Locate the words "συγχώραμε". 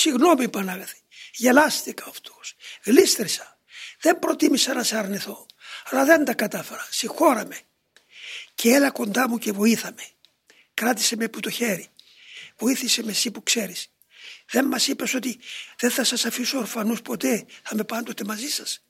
6.90-7.60